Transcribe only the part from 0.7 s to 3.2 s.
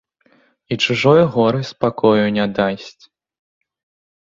І чужое гора спакою не дасць.